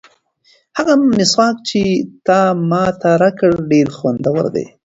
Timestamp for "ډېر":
3.71-3.87